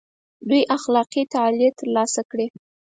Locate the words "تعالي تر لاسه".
1.33-2.21